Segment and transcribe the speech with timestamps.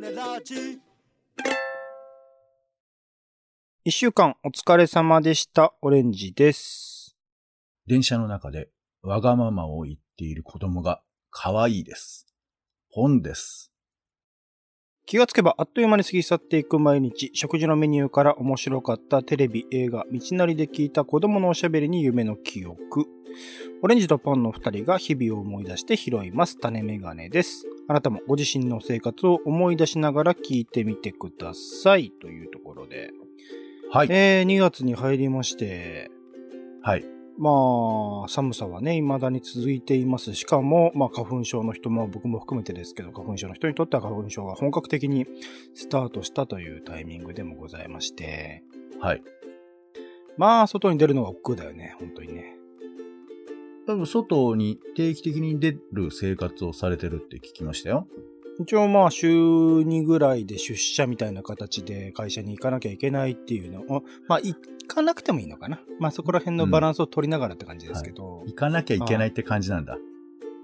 [0.00, 0.78] ネラジ
[3.82, 5.72] 一週間お疲れ様でした。
[5.80, 7.16] オレンジです。
[7.86, 8.68] 電車の中で
[9.00, 11.00] わがままを言っている子供が
[11.30, 12.26] 可愛いです。
[12.90, 13.72] 本です。
[15.06, 23.06] 気がつけばあっという間に過ぎ去っていく毎日、食事のメニューから面白かったテレビ、映画、道なりで聞いた子供のおしゃべりに夢の記憶。
[23.82, 26.58] オレンジとパンの二人が日々を思い出して拾います。
[26.58, 27.66] 種メガネです。
[27.86, 32.10] あなたもご自身の生活を思い出しながら聞いてみてください。
[32.10, 33.12] というところで。
[33.92, 34.08] はい。
[34.10, 36.10] えー、2月に入りまして、
[36.82, 37.15] はい。
[37.38, 40.34] まあ、寒さはね、未だに続いています。
[40.34, 45.26] しかも、まあ、花粉症の人も、僕も含めてですけど、花粉症の人にとっては花粉症が本格的に
[45.74, 48.62] スタートしたというタイミングでもございまして、
[49.00, 49.22] はい。
[50.38, 52.56] まあ、外に出るのが億劫だよね、本当にね。
[53.86, 58.08] 多分外に定期的に出る生活をされてるって聞きましたよ。
[58.58, 65.80] 一応まあ、週2ぐらいで出社みたいな形で会社に行かなきゃいけないっていうのを、まあ、行かなくてもいいのかな。
[66.00, 69.98] まあ、そこら辺のバランスを取りながらって感じですけど、行かなきゃいけないって感じなんだ。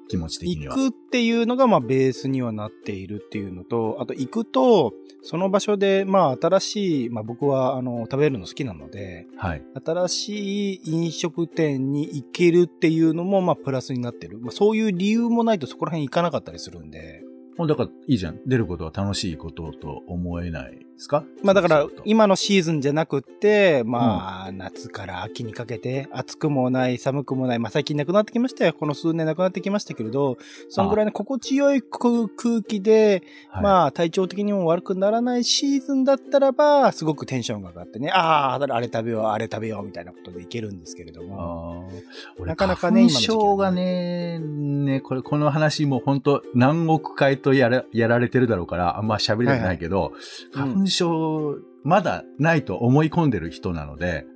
[0.09, 0.77] 気持ち的には。
[0.77, 9.62] 行くっていうのが、まあ、ベースにはなっているっていうのと、あと、行くと、その場所で、まあ、新しい、まあ、僕は、あの、食べるの好きなので、はい。
[9.84, 14.39] 新しい飲食店に行けるっていうのも、まあ、プラスになってる。
[14.39, 17.23] まあ、そういう理由もないとそこら辺行かなかったりするんで、
[17.58, 18.41] だからいいじゃん。
[18.47, 21.25] 出ることは楽しいことと思えないですか？
[21.42, 28.72] まあだから今のシーズンじゃなくって、まあ夏から秋にかけて暑くもない寒くもない、まあ最近なくなってきましたよ。
[28.72, 33.62] この数年なくなってきましたけれど、そのぐらいの心地よい空空気で、はい。
[33.62, 41.91] まあ体調的にも悪くならないシーズンだったらば、すごくテンションが上がってね、ああ、あれ食べよう、あれ食べようみたいなことでいけるんですけれども。
[42.39, 50.12] なかなかね花粉症がね、ね、これ、この話も本当何億回とやら、やられてるだろうから、あんま喋りたくないけど、はい
[50.53, 54.26] 花粉症、まだないと思い込んでる人なので、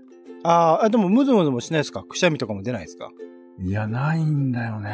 [0.43, 2.03] あーあ、でもムズムズもしないですか？
[2.03, 3.11] くしゃみとかも出ないですか？
[3.59, 4.91] いや、ないんだよね。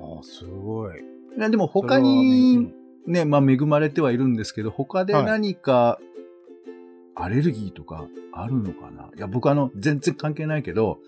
[0.00, 0.98] ああ、すごい。
[1.36, 2.72] いやでも他に、
[3.06, 5.24] ね、まあ恵まれてはいるんですけど、他ではい。
[5.24, 5.98] 何か、
[7.14, 9.10] アレルギーとかあるのかな？
[9.16, 10.98] いや、僕あの、全然関係ないけど、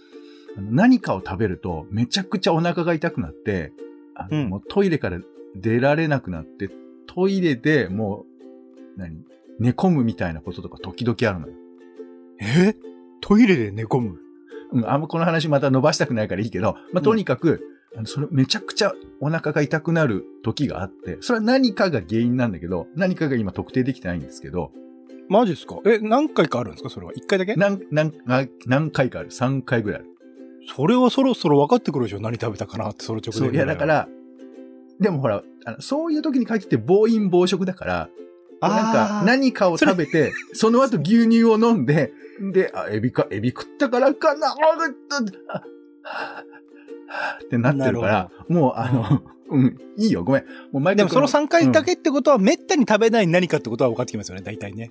[0.57, 3.73] 何かを食べるとめちゃくちゃお腹が痛くなって、
[4.15, 4.49] あのうん。
[4.49, 5.19] もうトイレから
[5.55, 6.71] 出られなくなって、
[7.07, 8.36] トイレでもう、
[8.97, 9.25] 何？
[9.59, 11.55] 寝込むみたいなこととか時々あるのよ。
[12.41, 12.75] え？
[13.21, 14.19] トイレで寝込む？
[14.73, 17.63] うん、あんまこの話また伸ばしたくないからいいけど、まあ、とにかく、
[17.97, 24.73] あのそれめちゃくちゃお腹が痛くなる時があって、それは何かが原因なんだけど、何かが今特定できてないんですけど、
[25.29, 25.79] マジですか？
[25.87, 26.91] え、何回かあるんですか？
[26.91, 27.13] それは。
[27.15, 27.55] 一回だけ？
[27.57, 29.31] 何、何、何何回かある。
[29.31, 30.11] 3回ぐらいある。
[30.75, 32.21] それはそろそろ分かってくるでしょ。
[32.21, 34.09] 何食べたかなって、その直前そう、いやだか、ら、
[35.01, 38.09] でもほら、あのそういう時に限って暴飲暴食だから、
[38.61, 42.13] なんか何かを食べて、その後牛乳を飲んで、
[42.53, 45.63] で、あ、エビか、エビ食ったからかな、あ
[47.45, 50.43] ってなってるから、もうあの、うん、いいよ、ごめん。
[50.73, 54.91] もう毎でもその3回だけうんってことは、めったに食べない何かってことは分かってきますよね、大体ね。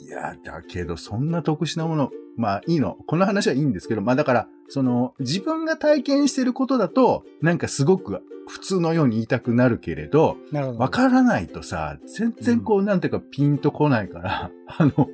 [0.00, 2.96] いや、だけど、そんな特殊なもの、まあいいの。
[3.06, 10.36] この話はいいんですけど、まあだから、その、自分が体験してることだと、なんかすごく普通のように言いたくなるけれど。
[10.76, 15.08] わからないとさ、全然こう、なんていうかピンとこないから、 あの、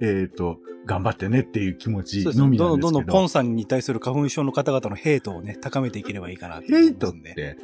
[0.00, 2.24] えっ、と、頑張ってねっていう気持ち。
[2.36, 3.42] のみどんどんどんどんポなんですけど。
[3.42, 6.94] ンさんに対する花粉症の方々のヘイトをね、高めていければいいかなと思ヘイ。
[6.94, 7.56] トって、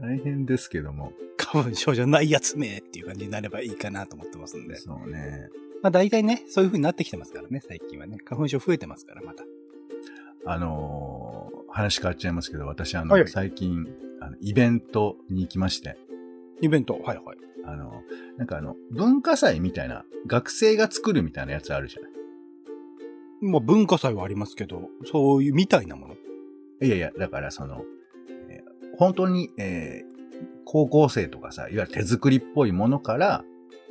[0.00, 1.12] 大変ですけども。
[1.36, 4.76] 花粉症じゃないやつめっていう感じになればいいかなと思ってますんで。
[4.76, 5.48] そうね。
[5.82, 8.18] まあ大体ね、そういう風になってきてますからね、最近はね。
[8.24, 9.44] 花粉症増えてますから、また。
[10.44, 13.86] あのー話変わっちゃいますけど、私あの、はいはい最近、
[14.40, 15.96] イベントに行きまして、
[16.60, 17.38] イベント、はいはい。
[17.64, 18.02] あの、
[18.36, 22.10] なんかあの、文化祭みたいな、学生が作るみたいなやつあるじゃない。
[23.40, 26.14] まあ文化祭はありますけど、そういうみたいなもの。
[26.82, 27.82] いやいや、だからその、
[28.48, 30.18] えー本当に、えー
[30.70, 33.44] 高校生とかさ、いわゆる手作りっぽいものから、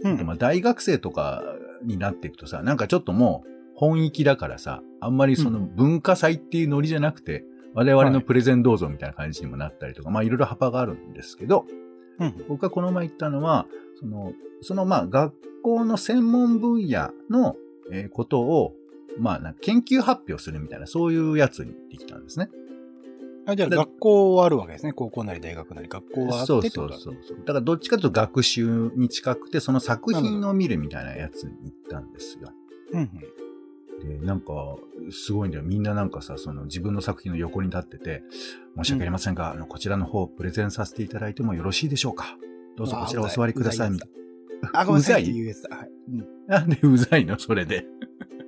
[0.03, 1.43] うんまあ大学生とか
[1.83, 11.65] になっていくとさ、なんかちょっともう本域だからさ、あんまりその文化祭っていうノリじゃなくて、我々のプレゼンどうぞみたいな感じにもなったりとか、まあいろいろ幅があるんですけど、
[12.19, 12.35] うん。
[12.47, 13.67] 僕がこの前行ったのは、
[13.99, 17.55] その、そのまあ学校の専門分野の、
[17.91, 18.73] えーことを、
[19.19, 22.49] まあ研究発表するみたいな、そういうやつに行ってきたんですね。
[23.47, 24.91] あじゃあだ学校はあるわけですね。
[24.91, 27.15] 高校なり大学なり学校はあってそうそうそう。
[27.39, 32.51] だからどっちかというと学習に近くて、その作品を見るみたいなやつに行ったんですよ。
[32.91, 33.09] うんうん。
[34.01, 34.77] で、なんか、
[35.11, 35.63] すごいんだよ。
[35.63, 38.23] みんななんかさ、その自分の作品の横に立ってて、
[38.77, 42.37] 申し訳ありませんが、あの、こちらの方、プレゼンさせていただいてもよろしいでしょうか？
[42.77, 43.91] どうぞこちらお座りください、
[44.73, 45.77] あ、ごめんなさいうざい？
[45.77, 45.89] はい。
[46.09, 46.17] うん。
[46.47, 46.59] な。
[46.59, 47.39] なんでうざいの？
[47.39, 47.85] それで。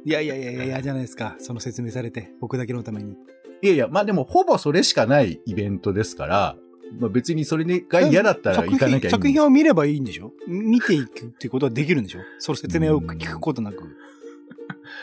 [0.05, 1.35] いやいやいやいや、嫌じゃないですか。
[1.39, 3.15] その説明されて、僕だけのために。
[3.61, 6.55] いやいや、まあでもほぼそれしかないイベントですから、
[6.99, 10.31] まあ別にそれが嫌だったら行かなきゃいい作品を見ればいいんでしょ？
[10.47, 12.19] 見ていくってことはできるんでしょ？
[12.37, 13.83] その説明を聞くことなく。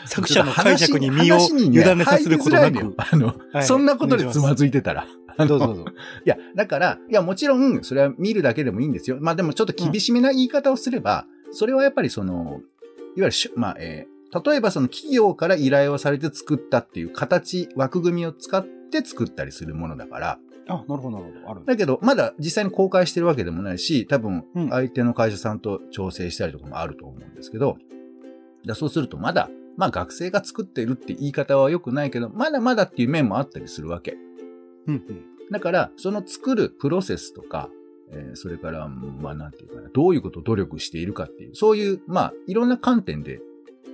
[0.05, 2.95] 作者の解釈に身を委ねさせることなく。
[2.97, 5.07] あの、はいそんなことでつまずいてたら。
[5.37, 5.85] どうぞどうぞ。
[6.25, 9.17] いや、だから、いや、もちろん、それは見るだけでもいいんですよ。
[9.21, 12.59] まあでもちょっと厳しめな言い方をすれば、それはやっぱりその、いわ
[13.17, 20.39] ゆるしゅ、まあ、えー例えばその企業から依頼をされて作ったっていう形、枠組みを使って作ったりするものだから、
[20.69, 21.51] あ、なるほどなるほど。
[21.51, 21.65] ある。
[21.65, 27.77] だけど、まだ実際に公開してるわけでもないし、多分うん、相手の会社さんと調整したりとかもあると思うんですけど、
[28.65, 34.17] だそうするとまだ、まあ学生が作ってるって言い方は良くないけど、まだまだっていう面もあったりするわけ。
[34.87, 35.03] うんうん。
[35.51, 37.69] だから、その作るプロセスとか、
[38.11, 43.39] えーそれから、まあなんていうかな、どういうことを努力しているかっていう、そういう、まあ、いろんな観点で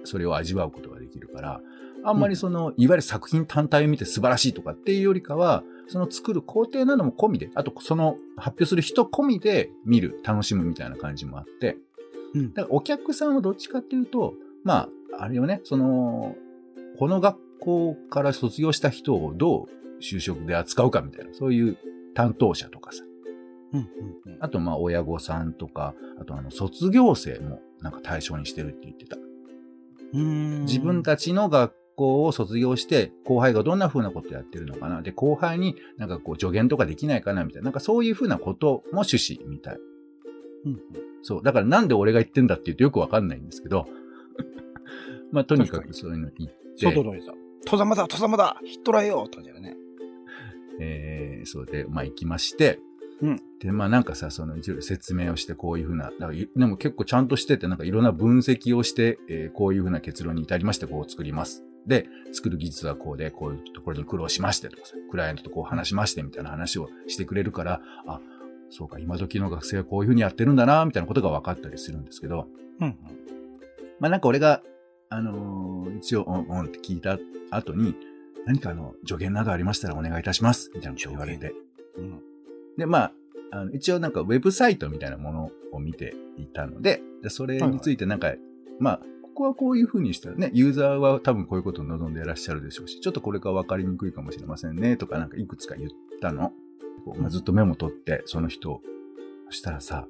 [0.03, 1.61] それを味わうことができるから、
[2.05, 11.77] あんまりその、いわゆる作品単体を見て素晴らしいとかっていうよりかは、その作る工程なども込みで、あとその発表する人込みで見る、楽しむみたいな感じもあって、
[12.33, 14.33] うんだからお客さんはどっちかっていうと、
[14.63, 14.89] まあ、
[15.23, 16.35] あれよね、その、
[16.99, 19.67] この学校から卒業した人をどう
[20.01, 21.77] 就職で扱うかみたいな、そういう
[22.13, 23.03] 担当者とかさ、
[23.71, 23.83] うんう
[24.29, 24.37] んうん。
[24.41, 29.15] あとまあ親御さんとか、あとあの卒業生もなんか対象にしてるって言ってた。
[29.15, 35.01] うーん自分たちの学校を卒業して、後輩がどんな風なことやってるのかな。
[35.01, 37.67] で、後輩になんかこう助言とかできないかなみたいな。
[37.67, 39.77] なんかそういう風なことも趣旨みたい。
[40.65, 40.79] うんうん
[41.21, 41.43] そう。
[41.43, 43.87] だからなんで俺が言ってんだって言うとよくわかんないんですけど。
[45.33, 46.55] まあとにかくそういうの言って。
[46.77, 47.33] 外のさ、
[47.65, 49.75] 戸様だ、戸様だ、ヒットラーよって感じだよね。
[50.79, 52.79] えー、そうで、まあ行きまして、
[53.21, 61.63] うんで、まあなんかさ、その説明をしてこういうふうな、だからいでも結構ちゃんとしてて、なんかいろんな分析をして、えーこういうふうな結論に至りまして、こう作ります。
[61.87, 68.19] で、作る技術はこうで、こういうところに苦労しましてとかさ、クライアントとこう話しましてみたいな話をしてくれるから、あ、
[68.69, 72.47] そうか、今時の学生はこういうふうにやってるんだな、みたいなことが分かったりするんですけど、
[72.79, 72.97] うんうん。
[73.99, 74.63] まあなんか俺が、
[75.13, 77.19] あのー一応、うん、うんって聞いた
[77.51, 77.95] 後に、
[78.45, 81.53] 何かあの、助言などありましたらお願いいたします、みたいなこと言われて。
[81.97, 82.21] うん。
[82.77, 83.11] で、まあ、
[83.51, 88.33] あの一応なんかウェブサイトみたいなものを見ていたので、でそれについてなんか、
[88.79, 96.51] まあ、ここはこういう風にしたらね、ユーザーは多分こういうことを望んでいらっしゃるでしょうし、ちょっとこれが分かりにくいかもしれませんね、とかなんかいくつか言ったの。
[97.05, 98.81] こうまあ、ずっとメモ取って、その人を。
[99.49, 100.07] そしたらさ、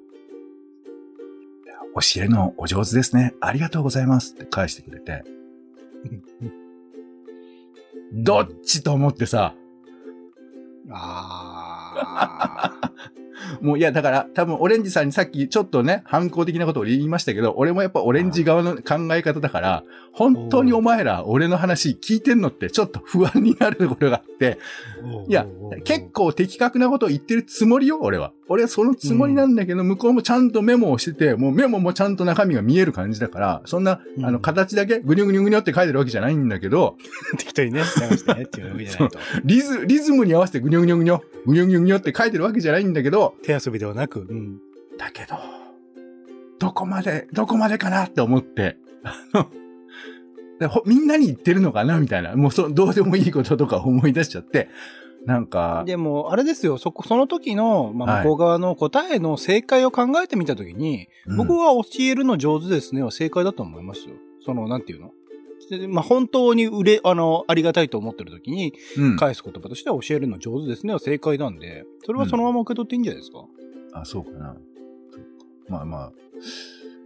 [1.95, 3.33] 教えるのお上手ですね。
[3.39, 4.33] ありがとうございます。
[4.33, 5.23] って返してくれて、
[8.13, 9.55] どっちと思ってさ、
[10.91, 12.79] あ
[13.61, 25.45] もういや、だから多分オレンジさんにさっきちょっとね、反抗的なことを言いましたけど、俺もやっぱオレンジ側の考え方だから、本当にお前ら俺の話聞いてんのってちょっと不安になるところがあって、ーいや、
[25.83, 28.31] 結構的確なことを言ってるつもりよ、俺は。
[28.49, 36.97] 俺はそのつもりなんだけど、向こうもちゃんとメモをしてて、もうメモもちゃんと中身が見える感じだから、そんな、うんあの、形だけぐにゅぐにゅぐにゅって書いてるわけじゃないんだけど、
[37.37, 39.19] 適当にね、流してねっていうわけじゃないと。
[39.45, 41.13] リズ、リズムに合わせてぐにゅぐにゅぐにゅ、
[41.45, 44.59] ぐにゅぐにゅぐにゅって書いてるわけじゃないんだけど、手遊びではなく、うん。
[44.97, 45.35] だけど、
[46.59, 48.77] どこまで、どこまでかなって思って、
[49.33, 49.47] あ
[50.61, 51.99] の、みんなに言ってるのかな？
[51.99, 54.69] みたいな、もうそどうでもいいこととか思い出しちゃって、
[55.25, 58.23] なんか、でも、あれですよ、そこ、その時の、まあ、はい。
[58.23, 61.37] 向こう側の答えの正解を考えてみた時に、うん。
[61.37, 64.15] 僕は教えるの上手ですねは正解だと思いますよ。
[64.45, 65.11] その、なんていうの？
[65.69, 73.45] でまあ、本当に売れ、あの、ありがたいと思ってる時に、うん、返す言葉としては教えるの上手ですねは正解なんで、それはそのまま受け取っていいんじゃないですか、
[73.93, 74.55] あ、そうかな。
[75.11, 75.31] そうか
[75.69, 76.11] まあまあ。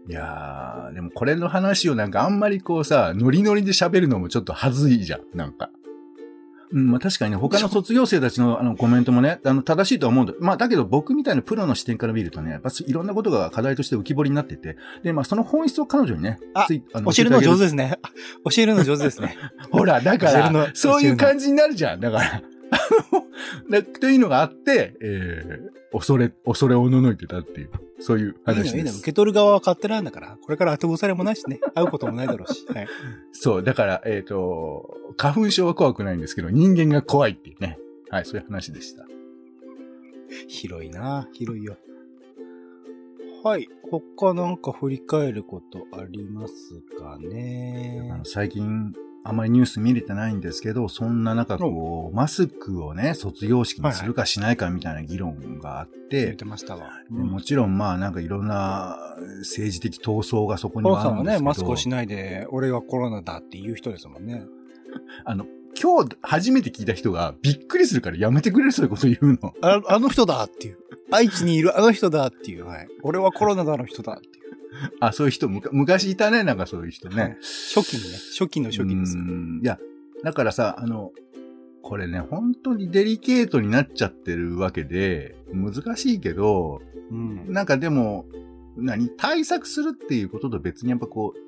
[0.09, 5.69] いやー、でもこれの話をなんかあんまりこうさ、ノリノリで喋るのもちょっと恥ずいじゃん、なんか。
[6.71, 10.33] うん、まあ確かにね、他の卒業生たちのあのコメントもね、あの正しいとは思うんだ。
[10.39, 17.99] まあだけど僕みたいなプロの視点から見るとね、やっぱいろんなことが課題として浮き彫りになってて、で、まあその本質を彼女にね、あついあ教えるの上手でですね。
[18.01, 18.09] あ
[18.51, 19.37] 教えるの上手ですね。
[19.71, 21.99] ほら、だからそういう感じになるじゃん。
[21.99, 22.41] だから。
[22.71, 22.79] あ
[23.15, 23.23] の、
[23.69, 28.53] だというのがあって、えー、恐れ、恐れおののいてたっていう、そういういいのいいの。
[28.53, 28.97] 話です。
[28.99, 32.65] 受け取る側は勝手なんだから、これから後腐れもないしね、会うこともないだろうし。
[32.67, 32.87] はい。
[33.31, 37.79] そう、だから、えっ、と、花粉症は怖くないんですけど、人間が怖いっていうね。
[38.09, 39.05] はい、そういう話でした。
[40.47, 41.77] 広いな広いよ。
[43.43, 43.69] はい。
[43.89, 48.93] 他なんか振り返ることありますかあねの最近、
[49.27, 56.91] あまりニュース見れてないんですけど、そんな中こう、マスクをね、卒業式にするかしないかみたいな議論があって、てましたわ。
[57.11, 58.97] でもちろんまあなんかいろんな
[59.39, 64.45] 政治的闘争がそこにはあるんですけど、さんはね、マスクをしないで、俺はコロナだって言う人ですもんね。
[65.25, 65.45] あの、
[65.79, 69.53] 今日初めて聞いた人がびっくりするからやめてくれるそういうこと言うの。
[69.61, 70.77] ああの人だっていう。
[71.11, 72.65] 愛知にいるあの人だっていう。
[72.65, 72.87] はい。
[73.03, 74.36] 俺はコロナだの人だって。
[74.99, 77.37] あ、そういう人、むか昔いたね、なんかそういう人ね。
[77.73, 79.21] 初期にね、初期の初期ですう。
[79.21, 79.79] んいや、
[80.23, 81.11] だからさ、あの、
[81.81, 86.81] これね、本当にデリケートになっちゃってるわけで、難しいけど、
[87.11, 87.53] うん。
[87.53, 88.25] なんかでも、
[88.75, 91.39] 何対策するっていうことと別にやっぱこう、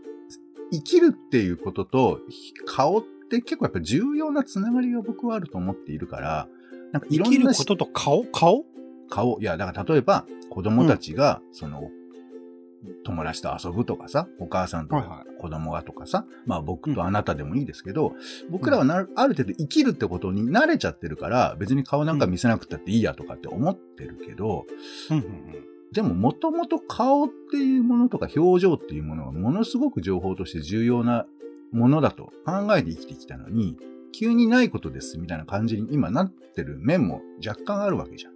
[0.71, 2.21] 生きるっていうことと、
[2.65, 6.48] 顔って結構やっぱ重要なつながりが僕はあると思っているから、
[6.91, 8.24] なんかい生ろんなきることと顔？
[8.25, 8.65] 顔？
[9.09, 11.89] 顔、いや、だから例えば子供たちが、その、
[13.03, 18.13] 友達と遊ぶとかさ、お母さんとはいは子供がとかさ、まあ僕とあなたでもいいですけど、
[18.50, 24.65] 僕らはなある程度生きるってことに慣れちゃってるから、別に顔なんか見せなくたっていいやとかって思ってるけど、
[25.09, 31.25] うんうんでももともと顔っていうものとか表情っていうものはものすごく情報として重要な
[31.71, 33.75] ものだと考えて生きてきたのに、
[34.12, 38.33] 急にないことですみたいな感じに今なってる面も若干あるわけじゃん。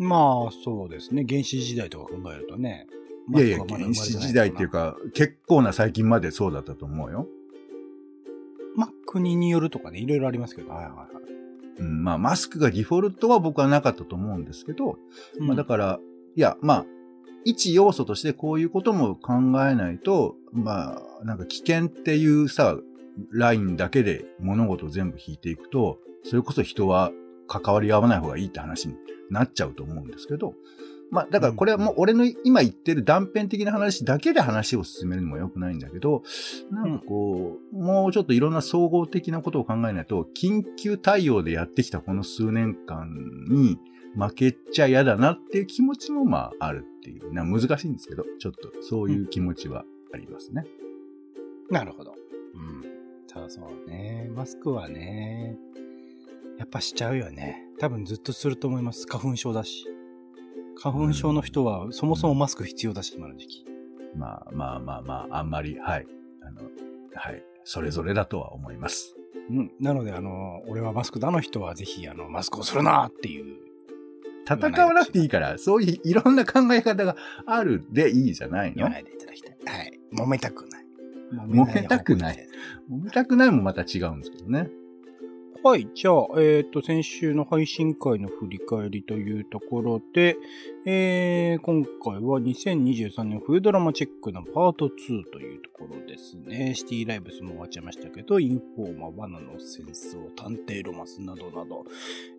[0.00, 0.08] うん。
[0.08, 1.24] まあ、そうですね。
[1.28, 2.86] 原始時代とか考えるとね。
[3.32, 7.26] いやいや、原始時代っていうか、結構な最近までそうだったと思うよ。
[8.76, 10.70] まあ、国によるとかね、いろいろありますけど。
[10.70, 11.24] はいはいはい。
[11.78, 14.98] うん、まあ、マスクがデフォルトは僕はなかったと思うんですけど、
[15.38, 16.00] まあ、だから、
[16.36, 16.86] いや、まあ、
[17.44, 19.34] 一要素としてこういうことも考
[19.68, 22.78] えないと、まあ、なんか危険っていうさ、
[23.30, 27.12] ラインだけで物事を全部引いていくと、それこそ人は
[27.46, 28.94] 関わり合わない方がいいって話に
[29.30, 30.54] なっちゃうと思うんですけど、
[31.14, 36.24] まあ、だからこれはもう俺の今言ってる断片的な話だけで話を進めるのも良くないんだけど、
[36.72, 43.08] なんかこう、もうちょっといろんな総合的なことを考えないと、緊急対応でやってきたこの数年間
[43.48, 43.78] に
[44.16, 50.66] 負けちゃ嫌だなっていう気持ちもまああるっていう、な難しいんですけど、ちょっとそういう気持ちはありますね。
[51.70, 52.16] なるほど。
[52.54, 52.82] うん。
[53.28, 54.28] そうそうね。
[54.34, 55.56] マスクはね、
[56.58, 57.68] やっぱしちゃうよね。
[57.78, 59.06] 多分ずっとすると思います。
[59.06, 59.93] 花粉症だし。
[60.76, 63.64] 花粉症の人はそもそもマスク必要だし、今の時期。
[64.16, 66.06] まあまあまあまあ、あんまり、はい。
[66.42, 66.62] あの、
[67.14, 67.42] はい。
[67.64, 69.16] それぞれだとは思います。
[69.50, 69.72] うん。
[69.80, 73.56] なので、あの、俺はマスクだの人はぜひ、あの、マスクをするなっていう。
[74.46, 77.16] 戦わなくていいから、そういういろんな考え方が
[77.46, 78.74] あるでいいじゃないの？
[78.76, 79.56] 言わないでいただきたい。
[79.64, 80.00] はい。
[80.12, 80.84] 揉めたくない。
[81.32, 82.48] 揉めたくない
[82.90, 84.70] 揉めたくないもまた違うんですけどね。
[85.66, 85.88] はい。
[85.94, 90.36] じゃあ、えっ、と、先週の配信会の振り返りというところで、
[90.84, 96.74] えー、今回は2023年冬ドラマチェックのパート2というところですね。
[96.74, 101.86] シティライブスも終わっちゃいましたけど、インフォーマー、罠の戦争、探偵ロマンスなどなど、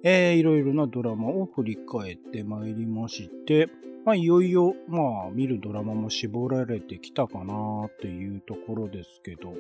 [0.03, 3.69] えー、いろいろなドラマを振り返ってまいりまして、
[4.05, 9.53] まあ、いよいよ、まあ、見るドラマも絞られてきたかなっていうところですけど、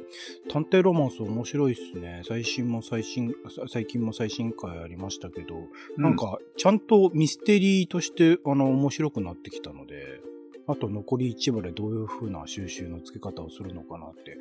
[0.49, 2.21] 探偵ロマンス面白いっすね。
[2.27, 5.55] 最新も最新、さ最近も最新回ありましたけど、
[5.97, 10.21] なんか、ちゃんとミステリーとして、あの、面白くなってきたので、
[10.67, 14.37] あと残り1話でどういう風な収集の付け方をするのかなって。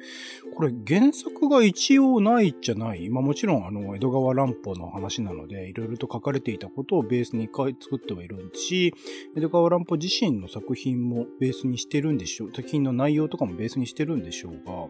[0.57, 3.11] これ原作が一応ないじゃない。
[3.11, 8.95] まあもちろんあの、江戸川乱歩の話なので、いろいろと書かれていたことをベースに作ってはいるし、
[9.37, 12.53] 江戸川乱歩自身の作品もベースにしてるんでしょう。
[12.55, 14.89] 作品の内容とかもベースにしてるんでしょうが、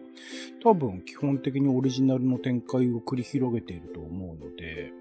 [0.63, 4.93] 多分基本的にオリジナルの展開を繰り広げていると思うので、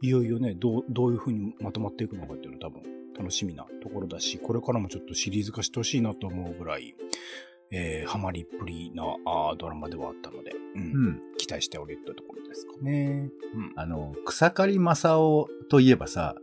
[0.00, 6.96] いよいよね、どう、どういう風にまとまっていくのかっていうのは多分楽しみなところだし、これからもちょっとシリーズ化してほしいなと思うぐらい、
[7.70, 11.22] えー、ハマりっぷりなあードラマではあったので、うん、うん。
[11.38, 13.30] 期待しておりというところですかね。
[13.54, 13.72] うん。
[13.76, 16.34] あの、草刈正雄といえばさ、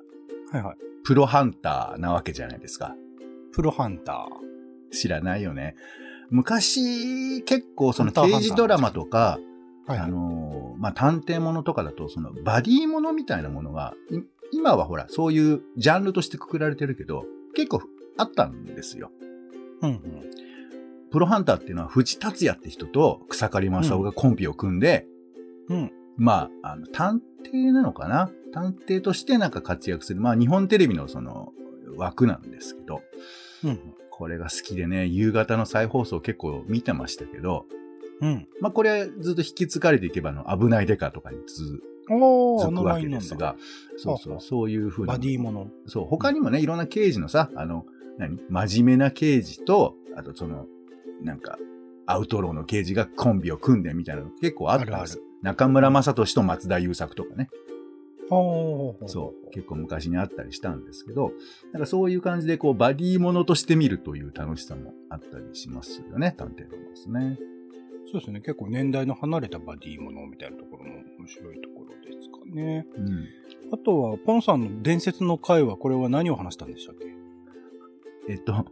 [0.52, 0.78] はいはい。
[1.04, 2.96] プロハンターなわけじゃないですか。
[3.52, 4.96] プロハンター。
[4.96, 5.76] 知らないよね。
[6.32, 9.40] 昔、結構その刑事ドラマとか、
[9.88, 10.12] あはいはい。
[10.12, 14.20] のーまあ、探偵ものとかだと、そのバディものみたいなものが、い
[14.52, 17.26] 今はほら、そういうジャンルとしてくくられてるけど、
[17.56, 17.82] 結構
[18.18, 19.12] あったんですよ。
[19.82, 20.00] うんうん。
[21.12, 25.08] プロハンターっていうのは藤達也って人と草刈正雄がコンビを組んで、
[25.70, 25.92] うん。
[26.18, 28.30] まあ、あの、探偵なのかな？
[28.52, 30.22] 探偵としてなんか活躍する。
[30.22, 31.54] まあ、日本テレビのその
[31.98, 33.02] 枠なんですけど、
[33.64, 33.80] うん。
[34.12, 37.66] これが好きでね、夕方の再放送結構見てましたけど、
[38.22, 38.48] うん。
[38.60, 43.00] まあ、これずっと引き継がれていけば、あの、危ないデカとかに続おー、あくわ。
[43.00, 43.56] けですが、
[43.98, 45.14] そうそう、はあそういうふうな。
[45.14, 45.68] バディもの。
[45.86, 47.86] そう、他にもね、いろんな刑事のさ、あの、
[48.18, 48.40] 何？
[48.50, 50.66] 真面目な刑事と、あとその、
[51.22, 51.58] なんか、
[52.06, 54.94] アウトローの刑事がコンビを組んでみたいなの結構あったんです。
[54.94, 57.50] あるある中村雅俊と松田優作とかね。
[58.30, 59.52] ほそう。
[59.52, 61.32] 結構昔にあったりしたんですけど、
[61.72, 67.40] なんかそういう感じでこうバディものとして見るという楽しさもあったりしますよね、探偵ロマンスね。
[68.12, 68.40] そうですね。
[68.42, 72.86] 結構年代の離れたバディものみたいなところも面白いところですかね。
[72.96, 73.28] うん。
[73.74, 76.96] あとは、ポンさんの伝説の回は、これは何を話したんでしたっ
[78.28, 78.34] け？
[78.34, 78.66] えっと、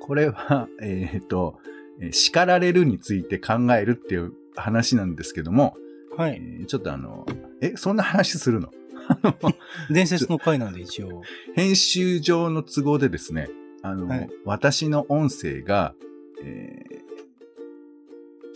[0.00, 1.58] これは、えっと、
[2.00, 5.76] えー叱られるについて考えるっていう話なんですけども、
[6.16, 6.40] えはい。
[6.40, 7.26] ーちょっとあの、
[7.60, 8.70] え、そんな話するの？
[9.90, 11.22] 伝説の回なんで一応。
[11.54, 13.48] 編集上の都合でですね、
[13.82, 15.94] あの、はい私の音声が、
[16.42, 16.87] えー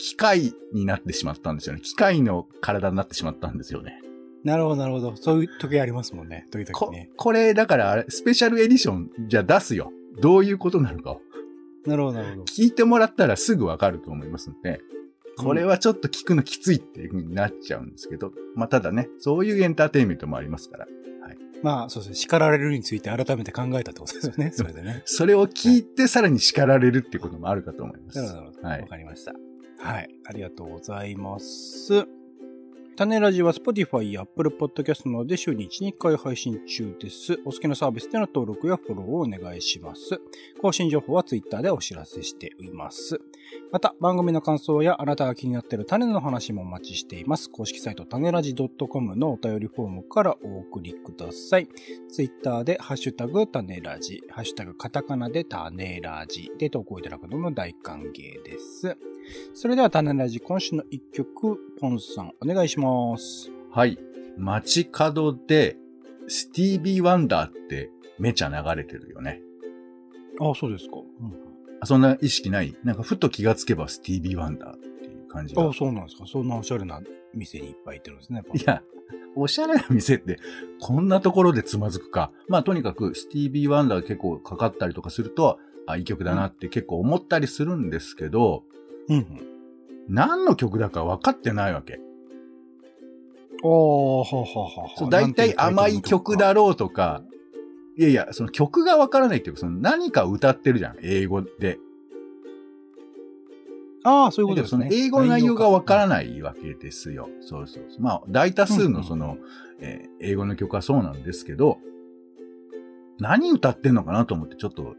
[0.03, 1.81] 機械になってしまったんですよね。
[1.81, 4.01] 機械の体になってしまったんですよね。
[4.43, 5.15] なるほど、なるほど。
[5.15, 6.45] そういう時ありますもんね。
[6.51, 7.09] 時々こね。
[7.15, 9.93] これ、だからあれ、スペシャルエディションじゃ出すよ。
[10.19, 11.21] どういうことなのかを。
[11.85, 12.43] なるほど、なるほど。
[12.43, 14.81] 聞いてもらったらすぐわかると思いますので、
[15.37, 20.87] これはちょっと聞くのきついっていう風になっちゃうんですけど、まあただね、そういうエンターテインメントもありますから、
[21.63, 22.15] まあ、そうですね。
[22.15, 24.51] 叱られるについて改めて考えたってことですよね。
[24.51, 25.01] それでね。
[25.07, 28.21] それを聞いてさらに叱られるっていうこともあるかと思います。
[28.21, 28.67] なるほど、なるほど。
[28.67, 29.33] はいわかりました。
[29.83, 30.09] はい。
[30.25, 32.07] ありがとうございます。
[32.95, 37.37] 種ラジは Spotify や Apple Podcast などで週に1、2回配信中です。
[37.43, 40.21] お好きなサービスでの登録やフォローをお願いします。
[40.61, 43.19] 更新情報は Twitter でお知らせしています。
[43.71, 47.49] また、番組の感想やあなたが気になっている種の話もお待ちしています。
[47.49, 51.67] 公式サイト種ラジ .com のお便りフォームからお送りください。
[52.09, 58.95] Twitter でハッシュタグ種ラジ、ハッシュタグカタカナで種ラジで投稿いただくのも大歓迎です。
[59.53, 63.51] それでは種ラジ今週の一曲、ポンさんお願いします。
[63.71, 63.97] はい。
[64.37, 65.77] 街角で、
[66.27, 69.41] スティービー・ワンダーってめちゃ流れてるよね。
[70.39, 70.97] ああ、そうですか。
[71.81, 72.75] あそんな意識ない？
[72.83, 75.73] なんかふと気がつけばスティービー・ワンダーっていう感じがああ、。
[75.73, 76.25] そうなんですか。
[76.25, 77.01] そんなおしゃれな
[77.33, 78.41] 店にいっぱい行ってるんですね。
[78.53, 78.81] いや、
[79.35, 80.39] おしゃれな店って、
[80.79, 82.31] こんなところでつまずくか。
[82.47, 88.63] まあ、とにかく、スティービー・ワンダー結構かかったりとかすると、あ、いい曲だなって結構思ったりするんですけど、
[89.09, 89.25] うんうん。
[90.09, 91.99] 何の曲だか分かってないわけ。
[93.63, 94.97] ああ、はあはあはあ。
[94.97, 97.23] そう大体甘い曲だろうとか、
[97.97, 101.77] いやいや、その曲が分からないっていうか、その何か歌ってるじゃん、英語で。
[104.03, 104.87] ああ、そういうことですね。
[104.89, 106.29] の英語の内容が分からない。
[106.29, 107.29] ないわけですよ。
[107.41, 108.01] そうそうそう。
[108.01, 109.37] まあ、大多数のその、うんうん
[109.79, 111.77] えー英語の曲はそうなんですけど、
[113.19, 114.95] 何歌ってんのかなと思ってちょっと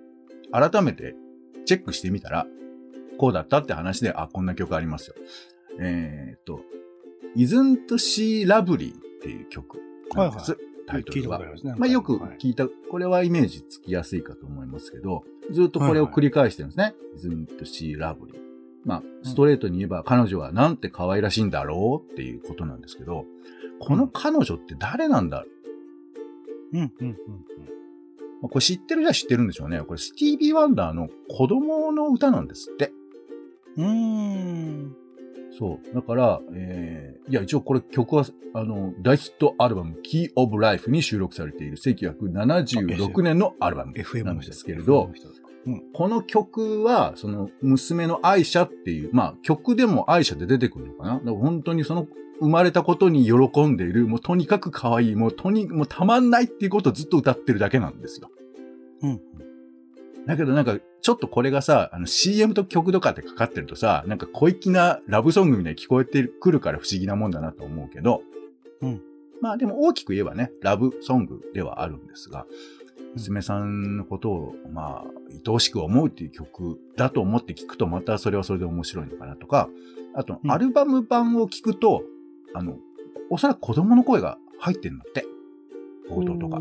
[0.53, 1.17] 改めて
[1.65, 2.47] チェックしてみたら、
[3.19, 5.15] こうだったって話で、あ、こんな曲ありますよ。
[5.81, 6.61] えーっと、
[7.37, 9.79] Isn't She Lovely っていう曲
[10.15, 10.53] なんです。
[10.53, 11.41] はいタイトルは。
[11.79, 16.95] まあよくはい聞いた、これはイメージつきやすいかと思いますけど、ずっとこれを繰り返してるんですね。
[17.17, 18.39] Isn't She Lovely?
[18.85, 23.25] まあ、ストレートに言えば彼女はなんて可愛らしいんだろうっていうことなんですけど、
[23.81, 25.47] この彼女って誰なんだ
[26.75, 26.77] う？
[26.77, 27.17] ん、うん、うん。
[28.43, 29.81] まあこれ知ってるじゃ知ってるんでしょうね。
[29.81, 32.93] これスティービー・ワンダーの子供の歌なんですって。
[33.77, 34.97] うーん。
[35.59, 35.95] そう。
[35.95, 43.93] だから、えー、いや、一応これ曲は、あの、大ヒットアルバム Key of Life に収録されている1976年のアルバム
[44.25, 45.11] なんですけれど
[45.67, 45.83] うん。
[45.93, 51.15] この曲は、その、娘の愛車っていう、まあ、曲でも愛車で出てくるのかな？
[51.15, 52.07] だから本当にその、
[52.41, 58.31] 生まれたことに喜んでいる、もうとにかく可愛い、もうとに、もうたまんないっていうことをずっと歌ってるだけなんですよ。
[59.03, 59.21] うん。
[60.27, 68.23] だけどなんか、ちょっとこれがさ、あの CM と曲とかってかかってるとさ、なんか小粋なラブソングみたいに聞こえてくるから不思議なもんだなと思うけど、
[68.81, 69.03] うん。
[69.41, 72.47] まあでも大きく言えばね、ラブソングではあるんですが、
[73.15, 75.05] 娘さんのことを、まあ、
[75.47, 79.69] 愛おしく思うっていう曲だと思って聞くと、またそれはそれで面白いのかなとか、
[80.15, 82.03] あとう、んアルバム版を聞くと、
[82.55, 82.77] あの、
[83.31, 85.25] おそらく子供の声が入ってるんだって。
[86.11, 86.61] 冒頭とか。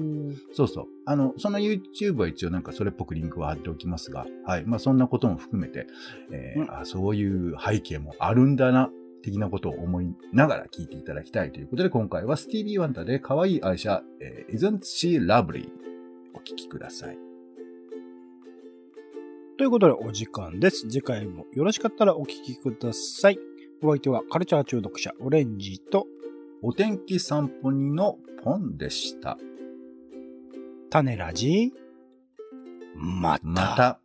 [0.54, 0.86] そうそう。
[1.06, 4.66] あの、その YouTube は一応なんかそれっぽくリンクは貼っておきますが、はい。
[4.66, 5.88] まあそんなことも含めて、
[6.32, 8.90] えーうんあそういう背景もあるんだな、
[9.22, 15.70] 的なことを思いながら聞いていただきたいということで、今回はスティービー・ワンダーで可愛い愛車、えー Isn't She Lovely?
[16.34, 17.18] お聞きください。
[19.58, 20.88] ということでお時間です。
[20.90, 23.40] 次回もよろしかったらお聞きください。
[23.82, 26.08] お相手はカルチャー中毒者オレンジと
[26.62, 29.38] お天気散歩人のポンでした。
[30.90, 31.74] 種ラジ？
[32.96, 33.46] また。
[33.46, 34.03] また。